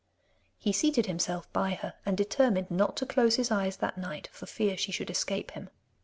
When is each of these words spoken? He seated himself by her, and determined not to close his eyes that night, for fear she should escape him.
He 0.57 0.71
seated 0.73 1.05
himself 1.05 1.47
by 1.53 1.75
her, 1.75 1.93
and 2.07 2.17
determined 2.17 2.71
not 2.71 2.97
to 2.97 3.05
close 3.05 3.35
his 3.35 3.51
eyes 3.51 3.77
that 3.77 3.99
night, 3.99 4.29
for 4.31 4.47
fear 4.47 4.75
she 4.75 4.91
should 4.91 5.11
escape 5.11 5.51
him. 5.51 5.69